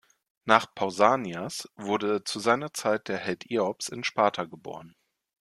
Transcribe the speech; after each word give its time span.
Nach 0.45 0.65
Pausanias 0.73 1.69
wurde 1.75 2.23
zu 2.23 2.39
seiner 2.39 2.73
Zeit 2.73 3.07
der 3.07 3.19
Held 3.19 3.51
Iops 3.51 3.87
in 3.89 4.03
Sparta 4.03 4.45
geboren. 4.45 4.95